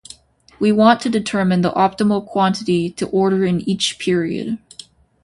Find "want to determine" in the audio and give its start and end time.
0.71-1.61